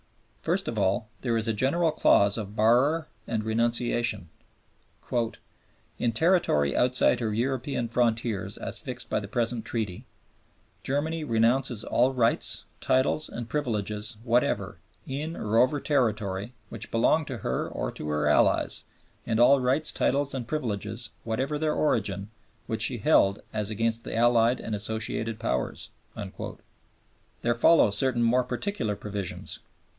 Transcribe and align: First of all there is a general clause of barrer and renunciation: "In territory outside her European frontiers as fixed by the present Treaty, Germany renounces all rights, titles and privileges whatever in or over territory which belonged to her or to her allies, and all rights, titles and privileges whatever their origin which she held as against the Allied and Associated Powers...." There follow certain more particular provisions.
First 0.41 0.67
of 0.67 0.79
all 0.79 1.07
there 1.21 1.37
is 1.37 1.47
a 1.47 1.53
general 1.53 1.91
clause 1.91 2.35
of 2.35 2.55
barrer 2.55 3.07
and 3.27 3.43
renunciation: 3.43 4.31
"In 5.99 6.11
territory 6.11 6.75
outside 6.75 7.19
her 7.19 7.31
European 7.31 7.87
frontiers 7.87 8.57
as 8.57 8.79
fixed 8.79 9.11
by 9.11 9.19
the 9.19 9.27
present 9.27 9.63
Treaty, 9.63 10.07
Germany 10.81 11.23
renounces 11.23 11.83
all 11.83 12.15
rights, 12.15 12.63
titles 12.81 13.29
and 13.29 13.47
privileges 13.47 14.17
whatever 14.23 14.79
in 15.05 15.35
or 15.37 15.59
over 15.59 15.79
territory 15.79 16.55
which 16.69 16.89
belonged 16.89 17.27
to 17.27 17.37
her 17.37 17.69
or 17.69 17.91
to 17.91 18.07
her 18.07 18.27
allies, 18.27 18.85
and 19.27 19.39
all 19.39 19.59
rights, 19.59 19.91
titles 19.91 20.33
and 20.33 20.47
privileges 20.47 21.11
whatever 21.23 21.59
their 21.59 21.75
origin 21.75 22.31
which 22.65 22.81
she 22.81 22.97
held 22.97 23.43
as 23.53 23.69
against 23.69 24.03
the 24.03 24.15
Allied 24.15 24.59
and 24.59 24.73
Associated 24.73 25.37
Powers...." 25.39 25.91
There 27.43 27.53
follow 27.53 27.91
certain 27.91 28.23
more 28.23 28.43
particular 28.43 28.95
provisions. 28.95 29.59